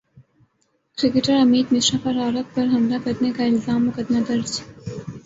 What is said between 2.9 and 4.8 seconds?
کرنے کا الزام مقدمہ درج